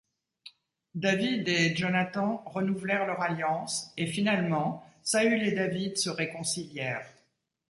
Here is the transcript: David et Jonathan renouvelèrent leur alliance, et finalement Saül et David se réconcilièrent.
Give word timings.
David 0.95 1.47
et 1.47 1.75
Jonathan 1.75 2.41
renouvelèrent 2.47 3.05
leur 3.05 3.21
alliance, 3.21 3.93
et 3.97 4.07
finalement 4.07 4.83
Saül 5.03 5.43
et 5.47 5.51
David 5.51 5.95
se 5.99 6.09
réconcilièrent. 6.09 7.07